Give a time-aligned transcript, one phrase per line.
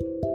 [0.00, 0.33] Thank you.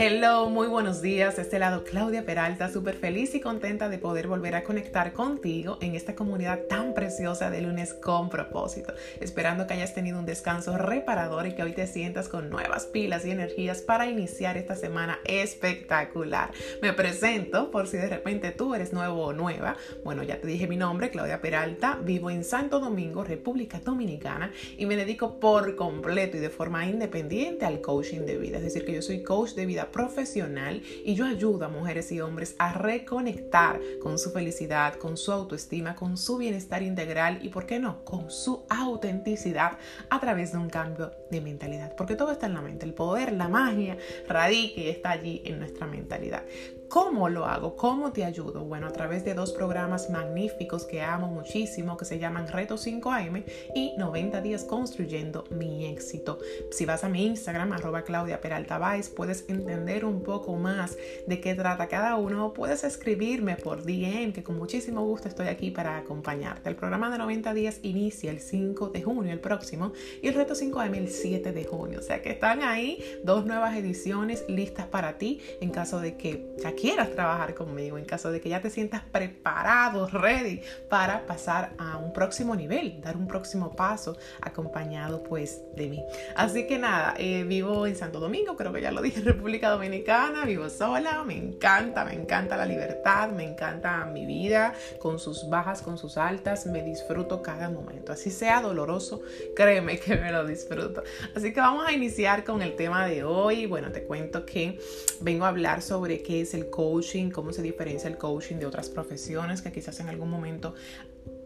[0.00, 1.34] Hello, muy buenos días.
[1.34, 5.76] De este lado Claudia Peralta, súper feliz y contenta de poder volver a conectar contigo
[5.80, 8.92] en esta comunidad tan preciosa de lunes con propósito.
[9.20, 13.26] Esperando que hayas tenido un descanso reparador y que hoy te sientas con nuevas pilas
[13.26, 16.52] y energías para iniciar esta semana espectacular.
[16.80, 19.76] Me presento por si de repente tú eres nuevo o nueva.
[20.04, 21.98] Bueno, ya te dije mi nombre, Claudia Peralta.
[22.00, 27.64] Vivo en Santo Domingo, República Dominicana y me dedico por completo y de forma independiente
[27.64, 28.58] al coaching de vida.
[28.58, 32.20] Es decir, que yo soy coach de vida profesional y yo ayudo a mujeres y
[32.20, 37.66] hombres a reconectar con su felicidad, con su autoestima, con su bienestar integral y, ¿por
[37.66, 39.78] qué no?, con su autenticidad
[40.10, 41.94] a través de un cambio de mentalidad.
[41.96, 45.58] Porque todo está en la mente, el poder, la magia radica y está allí en
[45.58, 46.44] nuestra mentalidad.
[46.88, 47.76] ¿Cómo lo hago?
[47.76, 48.64] ¿Cómo te ayudo?
[48.64, 53.44] Bueno, a través de dos programas magníficos que amo muchísimo, que se llaman Reto 5am
[53.74, 56.38] y 90 días construyendo mi éxito.
[56.70, 58.80] Si vas a mi Instagram, arroba Claudia Peralta
[59.14, 62.54] puedes entender un poco más de qué trata cada uno.
[62.54, 66.70] Puedes escribirme por DM, que con muchísimo gusto estoy aquí para acompañarte.
[66.70, 69.92] El programa de 90 días inicia el 5 de junio, el próximo,
[70.22, 71.98] y el Reto 5am el 7 de junio.
[71.98, 76.54] O sea que están ahí dos nuevas ediciones listas para ti en caso de que
[76.62, 81.72] ya quieras trabajar conmigo, en caso de que ya te sientas preparado, ready para pasar
[81.78, 86.04] a un próximo nivel, dar un próximo paso acompañado pues de mí.
[86.36, 90.44] Así que nada, eh, vivo en Santo Domingo, creo que ya lo dije, República Dominicana,
[90.44, 95.82] vivo sola, me encanta, me encanta la libertad, me encanta mi vida con sus bajas,
[95.82, 99.22] con sus altas, me disfruto cada momento, así sea doloroso,
[99.56, 101.02] créeme que me lo disfruto.
[101.34, 103.66] Así que vamos a iniciar con el tema de hoy.
[103.66, 104.78] Bueno, te cuento que
[105.20, 108.88] vengo a hablar sobre qué es el coaching, cómo se diferencia el coaching de otras
[108.88, 110.74] profesiones que quizás en algún momento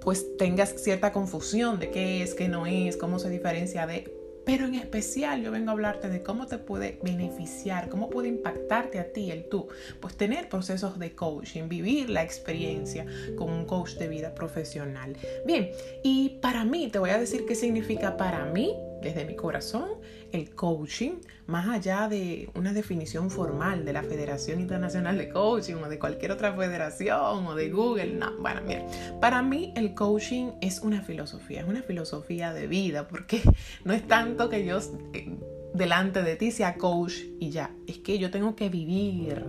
[0.01, 4.13] pues tengas cierta confusión de qué es, qué no es, cómo se diferencia de...
[4.45, 8.99] Pero en especial yo vengo a hablarte de cómo te puede beneficiar, cómo puede impactarte
[8.99, 9.69] a ti, el tú.
[10.01, 13.07] Pues tener procesos de coaching, vivir la experiencia
[13.37, 15.17] con un coach de vida profesional.
[15.47, 15.71] Bien,
[16.03, 19.89] y para mí, te voy a decir qué significa para mí desde mi corazón
[20.33, 25.89] el coaching, más allá de una definición formal de la Federación Internacional de Coaching o
[25.89, 28.15] de cualquier otra federación o de Google.
[28.15, 28.87] No, bueno, mira,
[29.21, 33.43] para mí el coaching es una filosofía, es una filosofía de vida, porque
[33.85, 34.79] no es tanto que yo
[35.13, 35.37] eh,
[35.75, 39.45] delante de ti sea coach y ya, es que yo tengo que vivir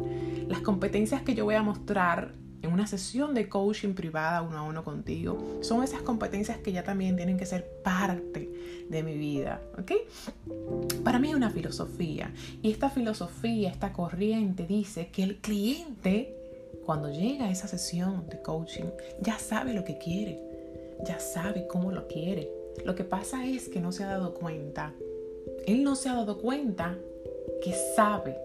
[0.47, 4.63] las competencias que yo voy a mostrar en una sesión de coaching privada uno a
[4.63, 8.49] uno contigo, son esas competencias que ya también tienen que ser parte
[8.89, 9.91] de mi vida, ¿ok?
[11.03, 16.37] Para mí es una filosofía y esta filosofía, esta corriente dice que el cliente
[16.85, 18.85] cuando llega a esa sesión de coaching
[19.19, 20.39] ya sabe lo que quiere,
[21.05, 22.49] ya sabe cómo lo quiere.
[22.85, 24.93] Lo que pasa es que no se ha dado cuenta.
[25.67, 26.97] Él no se ha dado cuenta
[27.61, 28.37] que sabe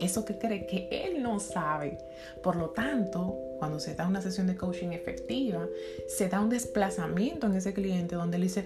[0.00, 1.98] eso que cree que él no sabe.
[2.42, 5.66] Por lo tanto, cuando se da una sesión de coaching efectiva,
[6.06, 8.62] se da un desplazamiento en ese cliente donde él dice,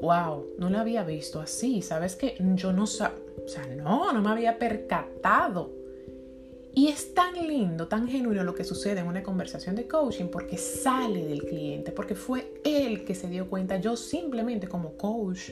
[0.00, 4.22] wow, no lo había visto así, ¿sabes que Yo no sabía, o sea, no, no
[4.22, 5.70] me había percatado.
[6.74, 10.56] Y es tan lindo, tan genuino lo que sucede en una conversación de coaching porque
[10.56, 15.50] sale del cliente, porque fue él que se dio cuenta, yo simplemente como coach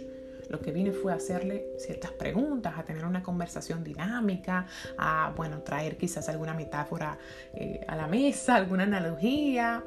[0.51, 4.67] lo que vine fue a hacerle ciertas preguntas, a tener una conversación dinámica,
[4.99, 7.19] a, bueno, traer quizás alguna metáfora
[7.55, 9.85] eh, a la mesa, alguna analogía.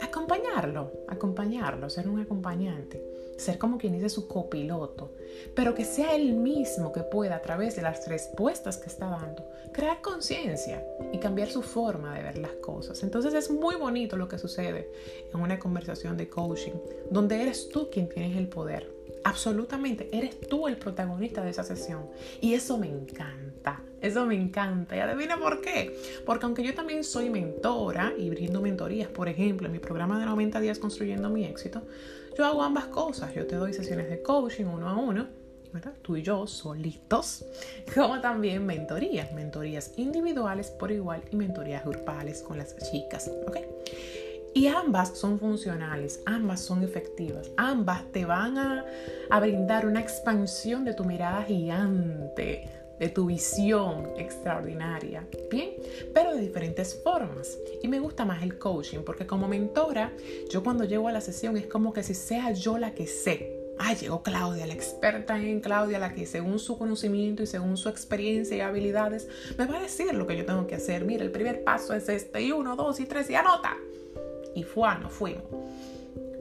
[0.00, 3.02] Acompañarlo, acompañarlo, ser un acompañante,
[3.36, 5.12] ser como quien dice su copiloto,
[5.54, 9.46] pero que sea él mismo que pueda a través de las respuestas que está dando
[9.72, 13.02] crear conciencia y cambiar su forma de ver las cosas.
[13.02, 14.90] Entonces es muy bonito lo que sucede
[15.32, 16.72] en una conversación de coaching,
[17.10, 22.06] donde eres tú quien tienes el poder Absolutamente, eres tú el protagonista de esa sesión.
[22.40, 24.96] Y eso me encanta, eso me encanta.
[24.96, 25.96] Y adivina por qué.
[26.24, 30.26] Porque aunque yo también soy mentora y brindo mentorías, por ejemplo, en mi programa de
[30.26, 31.82] 90 días construyendo mi éxito,
[32.36, 33.34] yo hago ambas cosas.
[33.34, 35.38] Yo te doy sesiones de coaching uno a uno.
[35.72, 35.92] ¿verdad?
[36.02, 37.44] Tú y yo solitos,
[37.94, 43.58] como también mentorías, mentorías individuales por igual y mentorías grupales con las chicas, ¿ok?
[44.54, 48.84] Y ambas son funcionales, ambas son efectivas, ambas te van a,
[49.40, 52.68] brindar una expansión de tu mirada gigante,
[52.98, 55.74] de tu visión extraordinaria, ¿bien?
[56.12, 57.56] Pero de diferentes formas.
[57.82, 60.12] Y me gusta más el coaching porque como mentora,
[60.50, 63.54] yo cuando llego a la sesión es como que si sea yo la que sé.
[63.78, 67.88] Ah, llegó Claudia, la experta en Claudia, la que según su conocimiento y según su
[67.88, 71.04] experiencia y habilidades me va a decir lo que yo tengo que hacer.
[71.04, 73.76] Mira, el primer paso es este, y uno, dos y tres, y anota
[74.58, 75.44] y fue, no fuimos.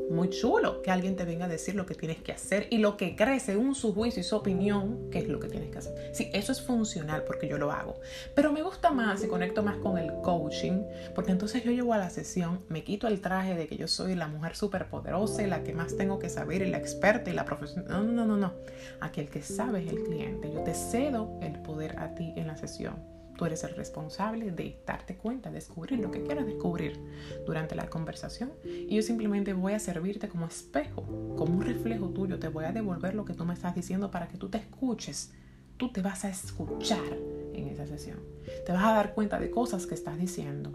[0.09, 2.95] muy chulo que alguien te venga a decir lo que tienes que hacer y lo
[2.95, 6.15] que cree según su juicio y su opinión, qué es lo que tienes que hacer.
[6.15, 7.99] Sí, eso es funcional porque yo lo hago.
[8.33, 10.81] Pero me gusta más y conecto más con el coaching,
[11.13, 14.15] porque entonces yo llego a la sesión, me quito el traje de que yo soy
[14.15, 17.45] la mujer superpoderosa y la que más tengo que saber y la experta y la
[17.45, 17.87] profesional.
[17.87, 18.53] No, no, no, no.
[19.01, 20.51] Aquí el que sabe es el cliente.
[20.51, 24.81] Yo te cedo el poder a ti en la sesión Tú eres el responsable de
[24.85, 26.99] darte cuenta, descubrir lo que quieras descubrir
[27.45, 28.51] durante la conversación.
[28.63, 31.03] Y yo simplemente voy a servirte como espejo,
[31.37, 32.39] como un reflejo tuyo.
[32.39, 35.31] Te voy a devolver lo que tú me estás diciendo para que tú te escuches.
[35.77, 37.15] Tú te vas a escuchar
[37.53, 38.19] en esa sesión.
[38.65, 40.71] Te vas a dar cuenta de cosas que estás diciendo.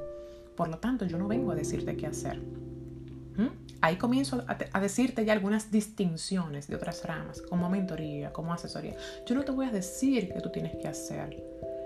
[0.56, 2.40] Por lo tanto, yo no vengo a decirte qué hacer.
[3.36, 3.48] ¿Mm?
[3.80, 8.94] Ahí comienzo a, decirte ya algunas distinciones de otras ramas, como mentoría, como asesoría.
[9.26, 11.42] Yo no te voy a decir qué tú tienes que hacer.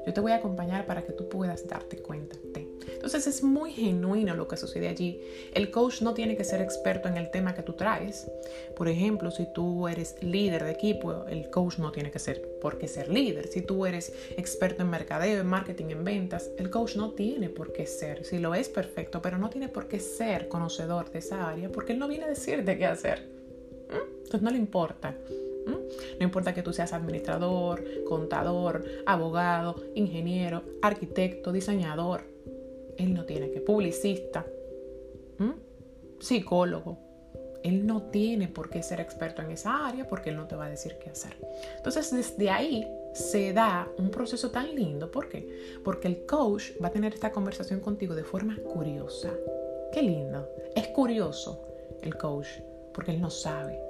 [0.06, 2.68] Yo te voy a acompañar para que tú puedas darte cuenta de.
[2.92, 5.20] Entonces es muy genuino lo que sucede allí.
[5.52, 8.30] El coach no tiene que ser experto en el tema que tú traes.
[8.76, 12.78] Por ejemplo, si tú eres líder de equipo, el coach no tiene que ser por
[12.78, 13.48] qué ser líder.
[13.48, 17.72] Si tú eres experto en mercadeo, en marketing, en ventas, el coach no tiene por
[17.72, 18.24] qué ser.
[18.24, 21.92] Si lo es, perfecto, pero no tiene por qué ser conocedor de esa área porque
[21.92, 23.28] él no viene a decirte qué hacer.
[23.88, 24.24] ¿Mm?
[24.24, 25.14] Entonces no le importa.
[25.66, 32.22] No importa que tú seas administrador, contador, abogado, ingeniero, arquitecto, diseñador.
[32.96, 34.46] Él no tiene que, publicista,
[36.20, 36.98] psicólogo.
[37.62, 40.66] Él no tiene por qué ser experto en esa área porque él no te va
[40.66, 41.36] a decir qué hacer.
[41.76, 45.10] Entonces, desde ahí se da un proceso tan lindo.
[45.10, 45.80] ¿Por qué?
[45.82, 49.32] Porque el coach va a tener esta conversación contigo de forma curiosa.
[49.92, 50.48] Qué lindo.
[50.76, 51.66] Es curioso
[52.02, 52.46] el coach
[52.92, 53.80] porque él no sabe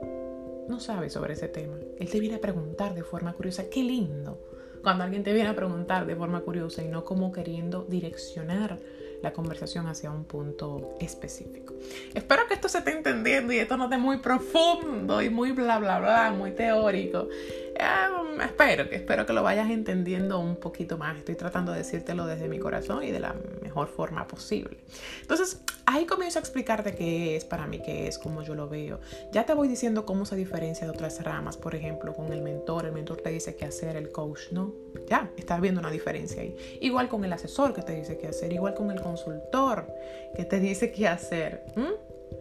[0.68, 1.76] no sabe sobre ese tema.
[1.98, 3.68] Él te viene a preguntar de forma curiosa.
[3.70, 4.38] Qué lindo
[4.82, 8.78] cuando alguien te viene a preguntar de forma curiosa y no como queriendo direccionar
[9.22, 11.74] la conversación hacia un punto específico.
[12.14, 15.78] Espero que esto se esté entendiendo y esto no esté muy profundo y muy bla
[15.78, 17.28] bla bla, muy teórico.
[17.74, 21.18] Em, espero que espero que lo vayas entendiendo un poquito más.
[21.18, 23.34] Estoy tratando de decírtelo desde mi corazón y de la
[23.84, 24.78] forma posible.
[25.20, 29.00] Entonces, ahí comienzo a explicarte qué es para mí, qué es, cómo yo lo veo.
[29.32, 32.86] Ya te voy diciendo cómo se diferencia de otras ramas, por ejemplo, con el mentor.
[32.86, 34.72] El mentor te dice qué hacer, el coach no.
[35.08, 36.56] Ya, estás viendo una diferencia ahí.
[36.80, 39.86] Igual con el asesor que te dice qué hacer, igual con el consultor
[40.34, 41.64] que te dice qué hacer.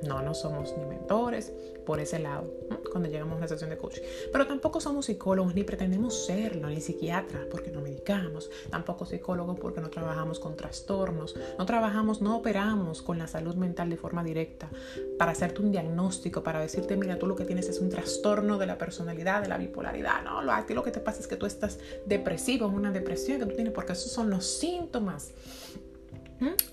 [0.04, 1.54] No, no somos ni mentores
[1.86, 2.52] por ese lado
[2.92, 4.02] cuando llegamos a una sesión de coaching.
[4.32, 9.82] Pero tampoco somos psicólogos ni pretendemos serlo, ni psiquiatras porque no medicamos, tampoco psicólogos porque
[9.82, 14.70] no trabajamos con trastornos, no trabajamos, no operamos con la salud mental de forma directa.
[15.18, 18.66] Para hacerte un diagnóstico, para decirte, mira, tú lo que tienes es un trastorno de
[18.66, 20.24] la personalidad, de la bipolaridad.
[20.24, 23.40] No, lo, a ti lo que te pasa es que tú estás depresivo, una depresión
[23.40, 25.32] que tú tienes, porque esos son los síntomas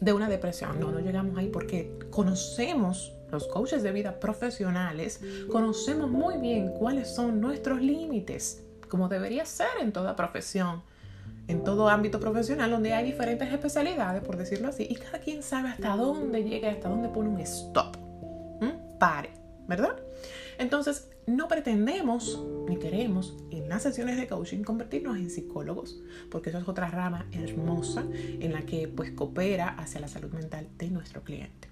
[0.00, 0.78] de una depresión.
[0.80, 5.20] No, no llegamos ahí porque conocemos, los coaches de vida profesionales,
[5.50, 10.82] conocemos muy bien cuáles son nuestros límites, como debería ser en toda profesión,
[11.48, 15.70] en todo ámbito profesional donde hay diferentes especialidades, por decirlo así, y cada quien sabe
[15.70, 17.96] hasta dónde llega, hasta dónde pone un stop.
[18.98, 19.30] Pare,
[19.66, 19.96] ¿verdad?
[20.58, 26.00] Entonces, no pretendemos ni queremos en las sesiones de coaching convertirnos en psicólogos,
[26.30, 30.68] porque eso es otra rama hermosa en la que pues coopera hacia la salud mental
[30.78, 31.71] de nuestro cliente.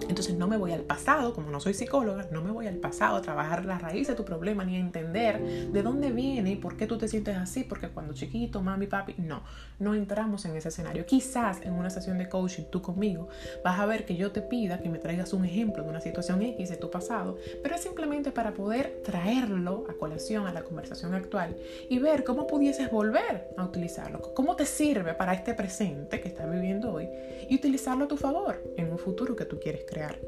[0.00, 3.16] Entonces no me voy al pasado, como no soy psicóloga, no me voy al pasado
[3.16, 6.76] a trabajar la raíz de tu problema ni a entender de dónde viene y por
[6.76, 9.42] qué tú te sientes así, porque cuando chiquito, mami, papi, no,
[9.78, 11.06] no entramos en ese escenario.
[11.06, 13.28] Quizás en una sesión de coaching tú conmigo
[13.62, 16.42] vas a ver que yo te pida que me traigas un ejemplo de una situación
[16.42, 21.14] X de tu pasado, pero es simplemente para poder traerlo a colación a la conversación
[21.14, 21.56] actual
[21.88, 26.50] y ver cómo pudieses volver a utilizarlo, cómo te sirve para este presente que estás
[26.50, 27.08] viviendo hoy
[27.48, 30.18] y utilizarlo a tu favor en un futuro que tú quieres crear.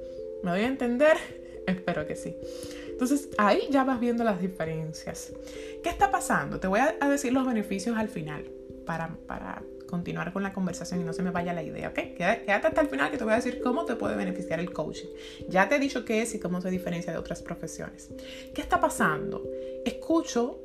[0.43, 1.17] ¿Me doy a entender?
[1.67, 2.37] Espero que sí.
[2.89, 5.33] Entonces ahí ya vas viendo las diferencias.
[5.83, 6.61] ¿Qué está pasando?
[6.61, 8.45] Te voy a decir los beneficios al final
[8.87, 12.17] para, para continuar con la conversación y no se me vaya la idea, ¿ok?
[12.17, 15.09] Quédate hasta el final que te voy a decir cómo te puede beneficiar el coaching.
[15.49, 18.11] Ya te he dicho qué es y cómo se diferencia de otras profesiones.
[18.55, 19.43] ¿Qué está pasando?
[19.85, 20.61] Escucho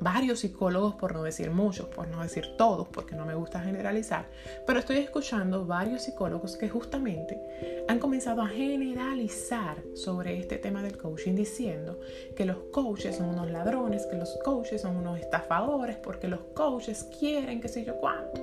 [0.00, 4.28] varios psicólogos, por no decir muchos, por no decir todos, porque no me gusta generalizar,
[4.66, 10.96] pero estoy escuchando varios psicólogos que justamente han comenzado a generalizar sobre este tema del
[10.96, 12.00] coaching diciendo
[12.36, 17.08] que los coaches son unos ladrones, que los coaches son unos estafadores, porque los coaches
[17.18, 18.40] quieren que sé yo cuánto.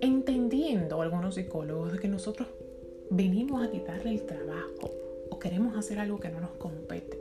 [0.00, 2.48] Entendiendo algunos psicólogos de que nosotros
[3.10, 4.90] venimos a quitarle el trabajo
[5.30, 7.19] o queremos hacer algo que no nos compete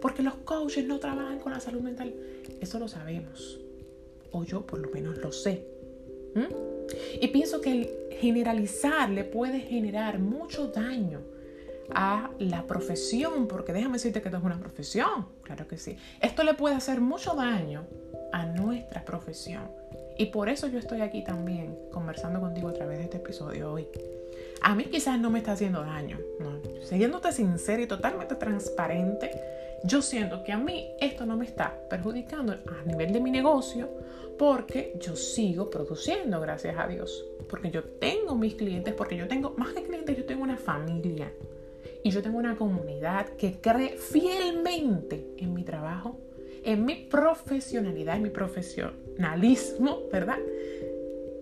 [0.00, 2.14] porque los coaches no trabajan con la salud mental.
[2.60, 3.60] Eso lo sabemos.
[4.30, 5.66] O yo por lo menos lo sé.
[7.20, 7.90] Y pienso que el
[8.20, 11.20] generalizar le puede generar mucho daño
[11.94, 15.96] a la profesión, porque déjame decirte que esto es una profesión, claro que sí.
[16.20, 17.86] Esto le puede hacer mucho daño
[18.32, 19.70] a nuestra profesión.
[20.18, 23.86] Y por eso yo estoy aquí también conversando contigo a través de este episodio hoy.
[24.62, 26.60] A mí quizás no me está haciendo daño, no.
[26.82, 29.30] Siguiéndote sincera y totalmente transparente,
[29.84, 33.88] yo siento que a mí esto no me está perjudicando a nivel de mi negocio
[34.38, 37.24] porque yo sigo produciendo, gracias a Dios.
[37.48, 41.32] Porque yo tengo mis clientes, porque yo tengo, más que clientes, yo tengo una familia.
[42.02, 46.18] Y yo tengo una comunidad que cree fielmente en mi trabajo,
[46.64, 50.38] en mi profesionalidad, en mi profesionalismo, ¿verdad?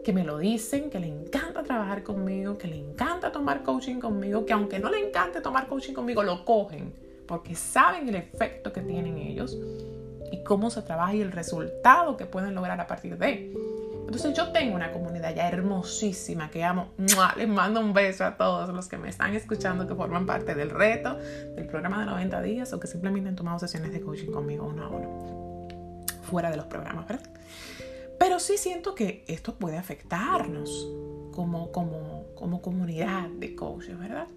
[0.04, 4.46] Que me lo dicen, que le encanta trabajar conmigo, que le encanta tomar coaching conmigo,
[4.46, 8.81] que aunque no le encante tomar coaching conmigo, lo cogen porque saben el efecto que
[8.81, 9.57] tienen ellos
[10.31, 13.52] y cómo se trabaja y el resultado que pueden lograr a partir de.
[14.07, 16.88] Entonces yo tengo una comunidad ya hermosísima que amo.
[17.37, 20.71] Les mando un beso a todos los que me están escuchando, que forman parte del
[20.71, 24.66] reto, del programa de 90 días o que simplemente han tomado sesiones de coaching conmigo
[24.66, 25.69] uno a uno.
[26.23, 27.31] Fuera de los programas, ¿verdad?
[28.19, 30.88] Pero sí siento que esto puede afectarnos
[31.33, 34.28] como, como, como comunidad de coaches, ¿verdad?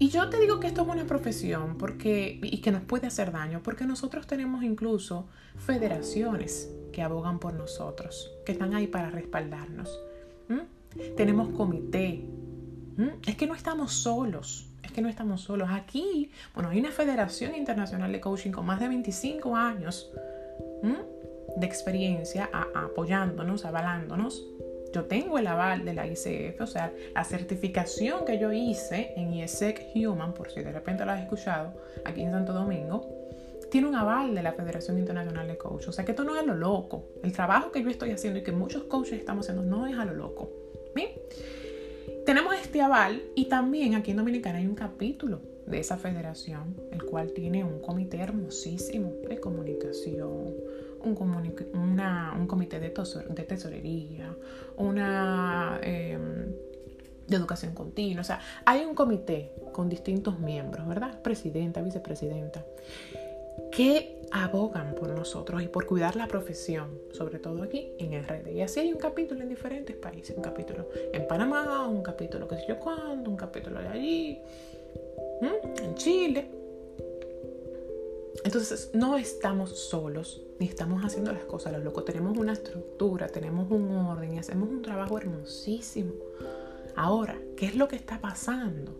[0.00, 3.32] Y yo te digo que esto es una profesión porque, y que nos puede hacer
[3.32, 5.28] daño porque nosotros tenemos incluso
[5.58, 10.00] federaciones que abogan por nosotros, que están ahí para respaldarnos.
[11.18, 12.24] Tenemos comité.
[13.26, 14.70] Es que no estamos solos.
[14.82, 15.68] Es que no estamos solos.
[15.70, 20.10] Aquí, bueno, hay una Federación Internacional de Coaching con más de 25 años
[21.56, 24.46] de experiencia apoyándonos, avalándonos
[24.92, 29.32] yo tengo el aval de la ICF, o sea, la certificación que yo hice en
[29.32, 33.08] IESEC Human, por si de repente lo has escuchado, aquí en Santo Domingo,
[33.70, 35.88] tiene un aval de la Federación Internacional de Coaches.
[35.88, 37.04] O sea, que esto no es a lo loco.
[37.22, 40.04] El trabajo que yo estoy haciendo y que muchos coaches estamos haciendo no es a
[40.04, 40.50] lo loco.
[40.94, 41.10] Bien.
[42.26, 47.02] Tenemos este aval y también aquí en Dominicana hay un capítulo de esa federación, el
[47.04, 50.54] cual tiene un comité hermosísimo de comunicación,
[51.04, 52.00] un,
[52.38, 54.34] un comité de, de, tesorería,
[54.76, 56.46] una em,
[57.26, 58.22] de educación continua.
[58.22, 61.20] O sea, hay un comité con distintos miembros, ¿verdad?
[61.22, 62.64] Presidenta, vicepresidenta,
[63.72, 68.52] que abogan por nosotros y por cuidar la profesión, sobre todo aquí en RD.
[68.52, 72.56] Y así hay un capítulo en diferentes países, un capítulo en Panamá, un capítulo que
[72.56, 74.40] sé yo cuándo, un capítulo de allí,
[75.82, 76.59] en Chile.
[78.44, 82.04] Entonces, no estamos solos, ni estamos haciendo las cosas a lo loco.
[82.04, 86.12] Tenemos una estructura, tenemos un orden y hacemos un trabajo hermosísimo.
[86.96, 88.92] Ahora, ¿qué es lo que está pasando?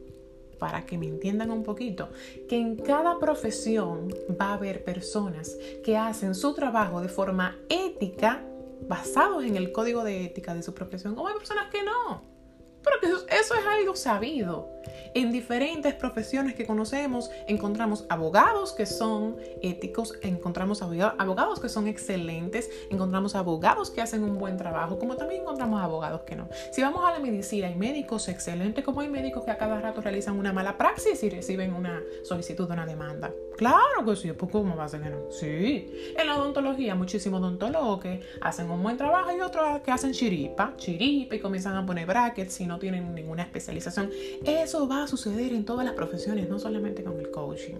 [0.59, 2.11] Para que me entiendan un poquito,
[2.49, 8.44] que en cada profesión va a haber personas que hacen su trabajo de forma ética,
[8.88, 12.23] basados en el código de ética de su profesión, o hay personas que no.
[12.82, 14.68] Pero eso, eso es algo sabido.
[15.14, 22.70] En diferentes profesiones que conocemos encontramos abogados que son éticos, encontramos abogados que son excelentes,
[22.90, 26.48] encontramos abogados que hacen un buen trabajo, como también encontramos abogados que no.
[26.70, 30.00] Si vamos a la medicina, hay médicos excelentes, como hay médicos que a cada rato
[30.00, 33.32] realizan una mala praxis y reciben una solicitud de una demanda.
[33.60, 35.30] Claro que sí, pues ¿cómo va a ser que no?
[35.30, 36.14] Sí.
[36.16, 40.72] En la odontología, muchísimos odontólogos que hacen un buen trabajo y otros que hacen chiripa,
[40.78, 44.08] chiripa y comienzan a poner brackets si no tienen ninguna especialización.
[44.46, 47.74] Eso va a suceder en todas las profesiones, no solamente con el coaching.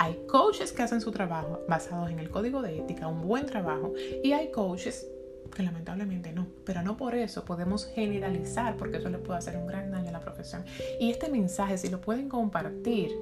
[0.00, 3.94] Hay coaches que hacen su trabajo basados en el código de ética, un buen trabajo,
[4.24, 5.06] y hay coaches
[5.54, 9.68] que lamentablemente no, pero no por eso podemos generalizar, porque eso le puede hacer un
[9.68, 10.64] gran daño a la profesión.
[10.98, 13.12] Y este mensaje, si lo pueden compartir,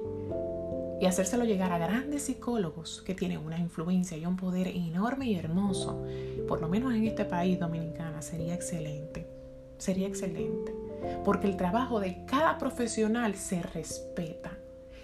[1.01, 5.35] y hacérselo llegar a grandes psicólogos que tienen una influencia y un poder enorme y
[5.35, 6.05] hermoso,
[6.47, 9.27] por lo menos en este país dominicana, sería excelente.
[9.79, 10.75] Sería excelente.
[11.25, 14.59] Porque el trabajo de cada profesional se respeta.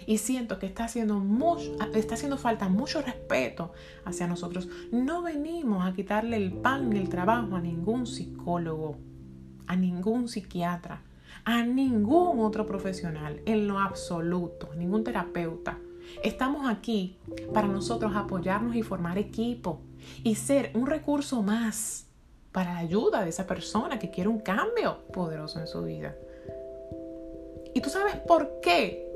[0.06, 3.72] Y siento que está haciendo, mucho, está haciendo falta mucho respeto
[4.04, 4.68] hacia nosotros.
[4.92, 8.98] No venimos a quitarle el pan y el trabajo a ningún psicólogo,
[9.66, 11.02] a ningún psiquiatra,
[11.44, 15.76] a ningún otro profesional, en lo absoluto, ningún terapeuta.
[16.22, 17.18] Estamos aquí
[17.52, 19.80] para nosotros apoyarnos y formar equipo
[20.24, 22.06] y ser un recurso más
[22.52, 26.16] para la ayuda de esa persona que quiere un cambio poderoso en su vida.
[27.74, 29.06] ¿Y tú sabes por qué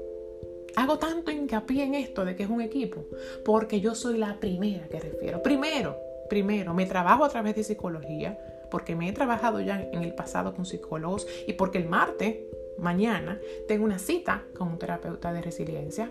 [0.77, 3.05] hago tanto hincapié en esto de que es un equipo?
[3.45, 5.43] Porque yo soy la primera que refiero.
[5.43, 8.39] Primero, primero, me trabajo a través de psicología,
[8.71, 12.37] porque me he trabajado ya en el pasado con psicólogos y porque el martes,
[12.79, 16.11] mañana, tengo una cita con un terapeuta de resiliencia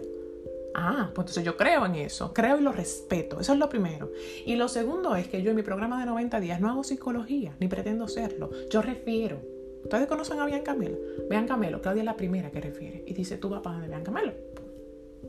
[0.73, 4.11] Ah, pues entonces yo creo en eso, creo y lo respeto, eso es lo primero.
[4.45, 7.55] Y lo segundo es que yo en mi programa de 90 días no hago psicología,
[7.59, 9.39] ni pretendo serlo, yo refiero.
[9.83, 10.97] Ustedes conocen a Bianca Melo.
[11.29, 13.03] Bianca Melo, Claudia es la primera que refiere.
[13.07, 14.11] Y dice, tú vas para donde Bianca.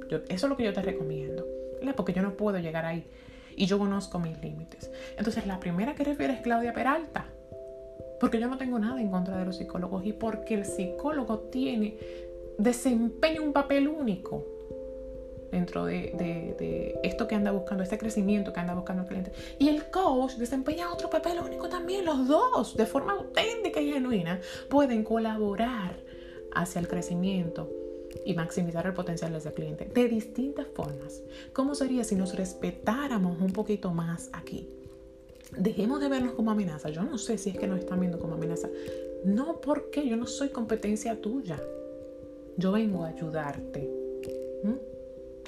[0.08, 1.46] Yo, eso es lo que yo te recomiendo.
[1.96, 3.06] Porque yo no puedo llegar ahí.
[3.56, 4.90] Y yo conozco mis límites.
[5.16, 7.26] Entonces, la primera que refiere es Claudia Peralta.
[8.20, 11.96] Porque yo no tengo nada en contra de los psicólogos y porque el psicólogo tiene,
[12.58, 14.51] desempeña un papel único
[15.52, 19.32] dentro de, esto que anda buscando, este crecimiento que anda buscando el cliente.
[19.59, 22.04] Y el coach desempeña otro papel único también.
[22.04, 25.94] Los dos, de forma auténtica y genuina, pueden colaborar
[26.54, 27.71] hacia el crecimiento
[28.25, 31.23] y maximizar el potencial de ese cliente de distintas formas.
[31.52, 34.68] ¿Cómo sería si nos respetáramos un poquito más aquí?
[35.56, 36.88] Dejemos de vernos como amenaza.
[36.88, 38.71] Yo no sé si es que nos están viendo como amenaza.
[39.25, 41.61] No, porque yo no soy competencia tuya.
[42.56, 44.02] Yo vengo a ayudarte.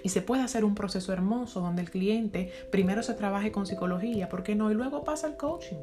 [0.04, 4.28] Y se puede hacer un proceso hermoso donde el cliente primero se trabaje con psicología,
[4.28, 4.70] ¿por qué no?
[4.70, 5.78] Y luego pasa el coaching.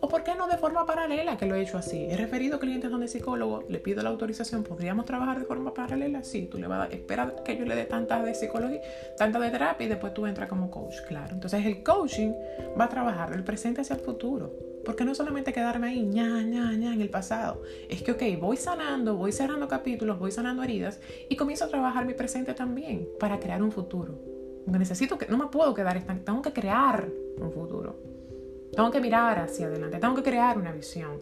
[0.00, 2.04] O por qué no de forma paralela, que lo he hecho así.
[2.04, 6.22] He referido clientes donde psicólogo, le pido la autorización, ¿podríamos trabajar de forma paralela?
[6.22, 8.82] Sí, tú le vas a esperar que yo le dé tantas de psicología,
[9.16, 11.32] tantas de terapia y después tú entras como coach, claro.
[11.32, 12.32] Entonces el coaching
[12.78, 14.71] va a trabajar del presente hacia el futuro.
[14.84, 17.62] Porque no solamente quedarme ahí, ña, ña, ña, en el pasado.
[17.88, 22.04] Es que, ok, voy sanando, voy cerrando capítulos, voy sanando heridas y comienzo a trabajar
[22.04, 24.18] mi presente también para crear un futuro.
[24.66, 27.08] necesito que, no me puedo quedar estancado, tengo que crear
[27.38, 28.12] un futuro.
[28.74, 31.20] Tengo que mirar hacia adelante, tengo que crear una visión,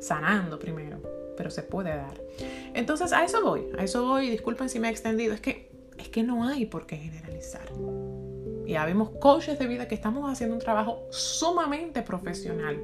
[0.00, 0.98] sanando primero,
[1.36, 2.20] pero se puede dar.
[2.74, 6.08] Entonces, a eso voy, a eso voy, disculpen si me he extendido, es que, es
[6.10, 7.68] que no hay por qué generalizar.
[8.66, 12.78] Ya vemos coaches de vida que estamos haciendo un trabajo sumamente profesional,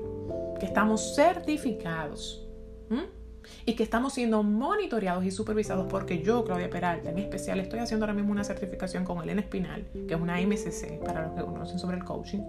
[0.59, 2.47] que estamos certificados
[3.65, 8.05] y que estamos siendo monitoreados y supervisados porque yo, Claudia Peralta, en especial, estoy haciendo
[8.05, 11.79] ahora mismo una certificación con Elena Espinal, que es una MCC para los que conocen
[11.79, 12.41] sobre el coaching.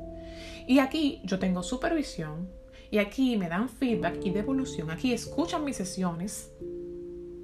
[0.67, 2.50] Y aquí yo tengo supervisión
[2.91, 4.89] y aquí me dan feedback y devolución.
[4.91, 6.51] Aquí escuchan mis sesiones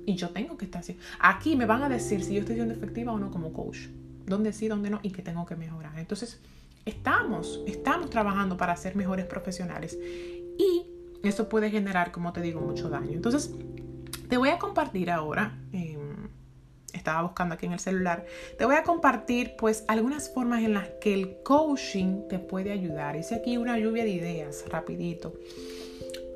[0.06, 0.98] y yo tengo que estar así.
[1.20, 3.88] Aquí me van a decir si yo estoy siendo efectiva o no como coach
[4.26, 5.98] dónde sí, dónde no y qué tengo que mejorar.
[5.98, 6.40] Entonces,
[6.86, 9.98] estamos, estamos trabajando para ser mejores profesionales
[10.58, 10.86] y
[11.24, 13.12] eso puede generar, como te digo, mucho daño.
[13.12, 13.52] Entonces,
[14.30, 16.30] te voy a compartir ahora, em,
[16.94, 18.26] estaba buscando aquí en el celular,
[18.58, 23.16] te voy a compartir pues algunas formas en las que el coaching te puede ayudar.
[23.16, 25.34] Hice aquí una lluvia de ideas, rapidito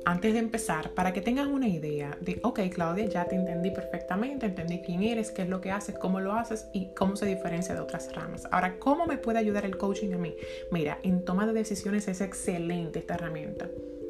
[0.08, 4.46] antes de empezar, para que tengas una idea de, ok, Claudia, ya te entendí perfectamente,
[4.46, 7.74] entendí quién eres, qué es lo que haces, cómo lo haces y cómo se diferencia
[7.74, 8.48] de otras ramas.
[8.50, 10.34] Ahora, ¿cómo me puede ayudar el coaching a mí?
[10.70, 13.68] Mira, en toma de decisiones es excelente esta herramienta.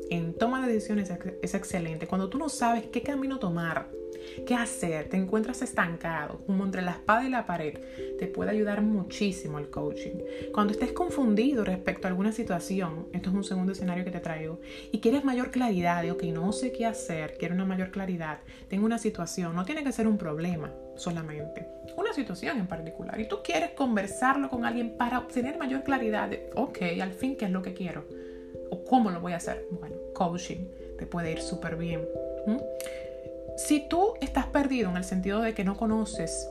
[0.09, 2.07] En toma de decisiones es excelente.
[2.07, 3.89] Cuando tú no sabes qué camino tomar,
[4.47, 7.79] qué hacer, te encuentras estancado, como entre la espada y la pared,
[8.19, 10.19] te puede ayudar muchísimo el coaching.
[10.53, 14.61] Cuando estés confundido respecto a alguna situación, esto es un segundo escenario que te traigo,
[14.93, 18.39] y quieres mayor claridad de, ok, no sé qué hacer, quiero una mayor claridad,
[18.69, 23.29] tengo una situación, no tiene que ser un problema solamente, una situación en particular, y
[23.29, 27.51] tú quieres conversarlo con alguien para obtener mayor claridad de, ok, al fin, ¿qué es
[27.51, 28.05] lo que quiero?
[28.71, 29.67] ¿O cómo lo voy a hacer?
[29.71, 30.67] Bueno, coaching
[30.99, 32.07] te puede ir súper bien.
[33.59, 36.49] Si tú estás perdido en el sentido de que no conoces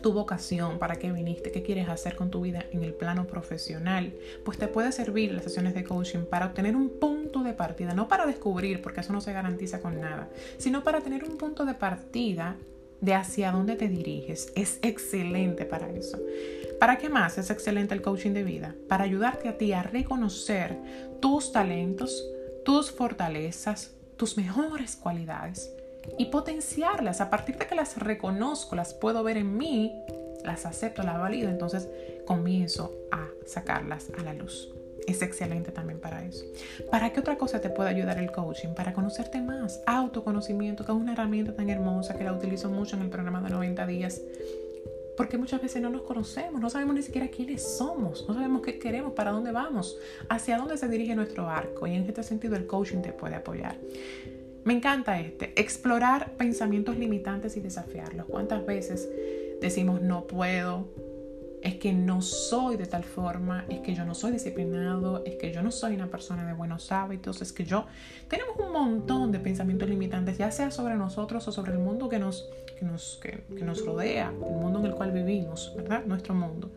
[0.00, 4.14] tu vocación, para qué viniste, qué quieres hacer con tu vida en el plano profesional,
[4.44, 8.06] pues te puede servir las sesiones de coaching para obtener un punto de partida, no
[8.06, 11.74] para descubrir, porque eso no se garantiza con nada, sino para tener un punto de
[11.74, 12.58] partida
[13.00, 14.52] de hacia dónde te diriges.
[14.54, 16.20] Es excelente para eso.
[16.78, 18.76] ¿Para qué más es excelente el coaching de vida?
[18.88, 20.78] Para ayudarte a ti a reconocer
[21.18, 22.24] tus talentos,
[22.64, 25.72] tus fortalezas, tus mejores cualidades
[26.18, 27.20] y potenciarlas.
[27.20, 29.92] A partir de que las reconozco, las puedo ver en mí,
[30.44, 31.88] las acepto, las valido, entonces
[32.26, 34.74] comienzo a sacarlas a la luz.
[35.06, 36.46] Es excelente también para eso.
[36.90, 38.70] ¿Para qué otra cosa te puede ayudar el coaching?
[38.74, 39.82] Para conocerte más.
[39.86, 43.50] Autoconocimiento, que es una herramienta tan hermosa que la utilizo mucho en el programa de
[43.50, 44.22] 90 días.
[45.16, 48.78] Porque muchas veces no nos conocemos, no sabemos ni siquiera quiénes somos, no sabemos qué
[48.78, 51.86] queremos, para dónde vamos, hacia dónde se dirige nuestro arco.
[51.86, 53.76] Y en este sentido el coaching te puede apoyar.
[54.64, 58.26] Me encanta este, explorar pensamientos limitantes y desafiarlos.
[58.26, 59.08] ¿Cuántas veces
[59.60, 60.88] decimos no puedo?
[61.62, 65.52] Es que no soy de tal forma, es que yo no soy disciplinado, es que
[65.52, 67.86] yo no soy una persona de buenos hábitos, es que yo...
[68.28, 72.18] Tenemos un montón de pensamientos limitantes, ya sea sobre nosotros o sobre el mundo que
[72.18, 76.04] nos, que nos, que nos rodea, el mundo en el cual vivimos, ¿verdad?
[76.04, 76.70] Nuestro mundo.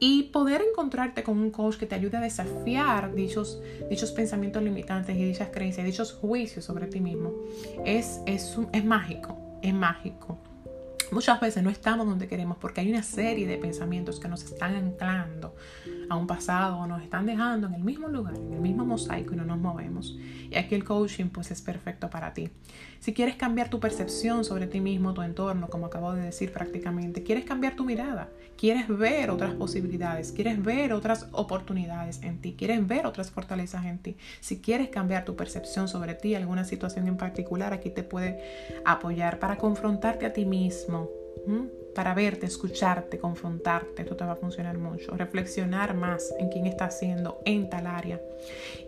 [0.00, 5.16] Y poder encontrarte con un coach que te ayude a desafiar dichos, dichos pensamientos limitantes
[5.16, 7.32] y dichas creencias, dichos juicios sobre ti mismo,
[7.84, 10.38] es, es, es mágico, es mágico.
[11.10, 14.74] Muchas veces no estamos donde queremos porque hay una serie de pensamientos que nos están
[14.74, 15.54] anclando
[16.10, 19.32] a un pasado o nos están dejando en el mismo lugar, en el mismo mosaico
[19.32, 20.18] y no nos movemos.
[20.50, 22.50] Y aquí el coaching pues es perfecto para ti.
[23.00, 27.22] Si quieres cambiar tu percepción sobre ti mismo, tu entorno, como acabo de decir prácticamente,
[27.22, 32.86] quieres cambiar tu mirada, quieres ver otras posibilidades, quieres ver otras oportunidades en ti, quieres
[32.86, 34.16] ver otras fortalezas en ti.
[34.40, 38.42] Si quieres cambiar tu percepción sobre ti, alguna situación en particular, aquí te puede
[38.84, 40.97] apoyar para confrontarte a ti mismo
[41.94, 44.02] para verte, escucharte, confrontarte.
[44.02, 45.16] Esto te va a funcionar mucho.
[45.16, 48.20] Reflexionar más en quién está haciendo en tal área.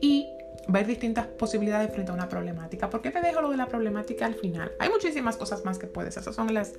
[0.00, 0.28] Y
[0.68, 2.90] ver distintas posibilidades frente a una problemática.
[2.90, 4.72] ¿Por qué te dejo lo de la problemática al final?
[4.78, 6.16] Hay muchísimas cosas más que puedes.
[6.16, 6.74] Esas son las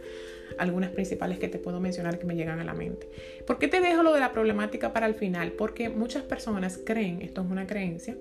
[0.57, 3.09] algunas principales que te puedo mencionar que me llegan a la mente.
[3.45, 5.53] ¿Por qué te dejo lo de la problemática para el final?
[5.53, 8.15] Porque muchas personas creen, esto es una creencia,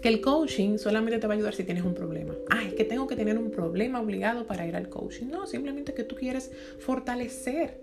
[0.00, 2.34] que el coaching solamente te va a ayudar si tienes un problema.
[2.50, 5.26] Ah, que tengo que tener un problema obligado para ir al coaching.
[5.26, 7.78] No, simplemente que tú quieres fortalecer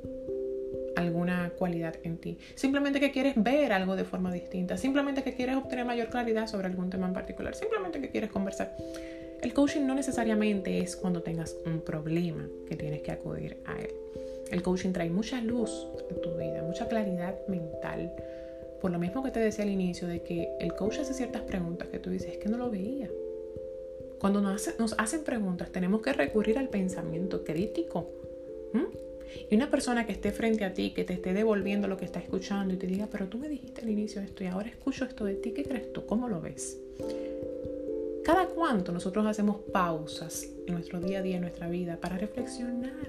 [0.95, 2.38] alguna cualidad en ti.
[2.55, 4.77] Simplemente que quieres ver algo de forma distinta.
[4.77, 7.55] Simplemente que quieres obtener mayor claridad sobre algún tema en particular.
[7.55, 8.75] Simplemente que quieres conversar.
[9.41, 13.91] El coaching no necesariamente es cuando tengas un problema que tienes que acudir a él.
[14.51, 18.12] El coaching trae mucha luz en tu vida, mucha claridad mental,
[18.81, 21.87] por lo mismo que te decía al inicio, de que el coach hace ciertas preguntas
[21.89, 23.09] que tú dices, es que no lo veía.
[24.19, 28.09] Cuando nos, hacen preguntas, tenemos que recurrir al pensamiento crítico.
[29.49, 32.19] Y una persona que esté frente a ti, que te esté devolviendo lo que está
[32.19, 35.23] escuchando y te diga, pero tú me dijiste al inicio esto y ahora escucho esto
[35.23, 36.05] de ti, ¿qué crees tú?
[36.05, 36.77] ¿Cómo lo ves?
[38.23, 43.07] Cada cuánto nosotros hacemos pausas en nuestro día a día, en nuestra vida, para reflexionar.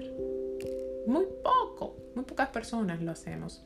[1.07, 3.61] Muy poco, muy pocas personas lo hacemos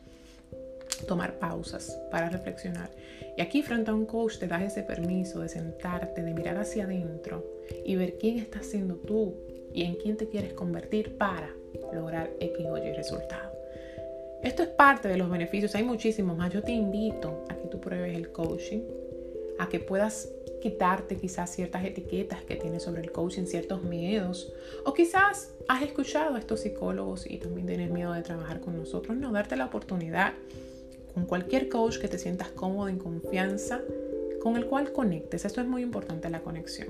[1.00, 2.90] tomar pausas para reflexionar.
[3.38, 6.86] Y aquí frente a un coach te das ese permiso de sentarte, de mirar hacia
[6.86, 7.46] adentro
[7.86, 9.36] y ver quién estás siendo tú
[9.74, 11.50] y en quién te quieres convertir para
[11.94, 13.52] lograr X o Y resultado.
[14.42, 16.54] Esto es parte de los beneficios, hay muchísimos más.
[16.54, 18.82] Yo te invito a que tú pruebes el coaching,
[19.58, 20.30] a que puedas
[20.62, 24.54] quitarte quizás ciertas etiquetas que tienes sobre el coaching, ciertos miedos,
[24.84, 29.18] o quizás has escuchado a estos psicólogos y también tienes miedo de trabajar con nosotros.
[29.18, 30.34] No, darte la oportunidad
[31.16, 33.82] con cualquier coach que te sientas cómodo, en confianza,
[34.42, 35.46] con el cual conectes.
[35.46, 36.90] Esto es muy importante, la conexión.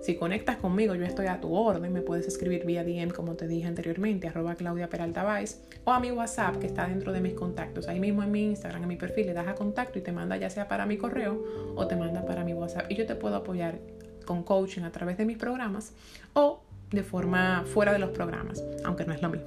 [0.00, 1.92] Si conectas conmigo, yo estoy a tu orden.
[1.92, 5.44] Me puedes escribir vía DM, como te dije anteriormente, arroba Claudia Peralta
[5.84, 7.86] o a mi WhatsApp, que está dentro de mis contactos.
[7.86, 10.38] Ahí mismo en mi Instagram, en mi perfil, le das a contacto y te manda
[10.38, 12.90] ya sea para mi correo o te manda para mi WhatsApp.
[12.90, 13.78] Y yo te puedo apoyar
[14.24, 15.92] con coaching a través de mis programas
[16.32, 19.46] o de forma fuera de los programas, aunque no es lo mismo.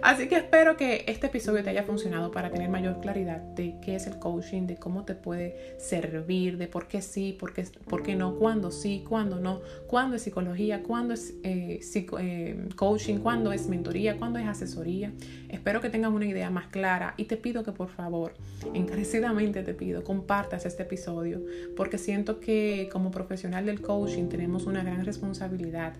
[0.00, 3.96] Así que espero que este episodio te haya funcionado para tener mayor claridad de qué
[3.96, 8.02] es el coaching, de cómo te puede servir, de por qué sí, por qué, por
[8.02, 11.80] qué no, cuándo sí, cuándo no, cuándo es psicología, cuándo es eh,
[12.18, 15.12] eh, coaching, cuándo es mentoría, cuándo es asesoría.
[15.50, 18.32] Espero que tengas una idea más clara y te pido que por favor,
[18.72, 21.42] encarecidamente te pido, compartas este episodio
[21.76, 25.92] porque siento que como profesional del coaching tenemos una gran responsabilidad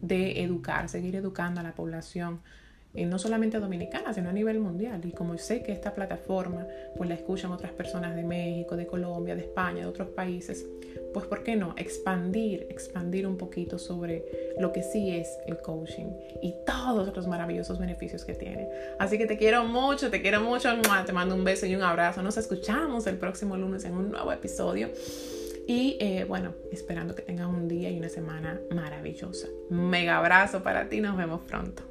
[0.00, 2.40] de educar, seguir educando a la población,
[2.92, 5.00] eh, no solamente dominicana, sino a nivel mundial.
[5.04, 9.36] Y como sé que esta plataforma pues la escuchan otras personas de México, de Colombia,
[9.36, 10.66] de España, de otros países,
[11.14, 11.74] pues ¿por qué no?
[11.76, 14.24] Expandir, expandir un poquito sobre
[14.58, 16.06] lo que sí es el coaching
[16.42, 18.68] y todos los maravillosos beneficios que tiene.
[18.98, 20.68] Así que te quiero mucho, te quiero mucho,
[21.06, 22.22] te mando un beso y un abrazo.
[22.22, 24.88] Nos escuchamos el próximo lunes en un nuevo episodio.
[25.66, 29.48] Y eh, bueno, esperando que tengas un día y una semana maravillosa.
[29.68, 31.89] Mega abrazo para ti, nos vemos pronto.